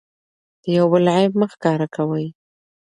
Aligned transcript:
د 0.63 0.63
یو 0.77 0.85
بل 0.93 1.03
عیب 1.15 1.31
مه 1.39 1.47
ښکاره 1.53 1.87
کوئ. 1.95 2.27